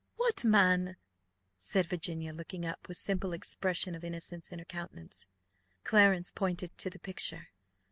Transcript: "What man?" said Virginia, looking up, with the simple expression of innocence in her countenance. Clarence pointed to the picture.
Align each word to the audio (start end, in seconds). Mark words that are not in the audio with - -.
"What 0.15 0.43
man?" 0.43 0.97
said 1.59 1.85
Virginia, 1.85 2.33
looking 2.33 2.65
up, 2.65 2.87
with 2.87 2.97
the 2.97 3.01
simple 3.03 3.33
expression 3.33 3.93
of 3.93 4.03
innocence 4.03 4.51
in 4.51 4.57
her 4.57 4.65
countenance. 4.65 5.27
Clarence 5.83 6.31
pointed 6.31 6.75
to 6.79 6.89
the 6.89 6.97
picture. 6.97 7.49